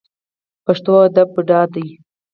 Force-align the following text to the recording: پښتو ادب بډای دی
پښتو 0.65 0.93
ادب 1.07 1.27
بډای 1.35 1.65
دی 1.73 1.85